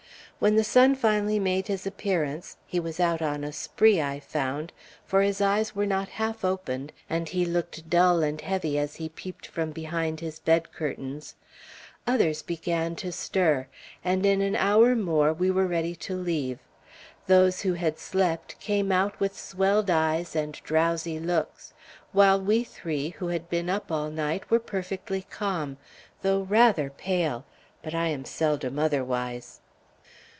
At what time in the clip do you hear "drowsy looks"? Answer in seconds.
20.63-21.73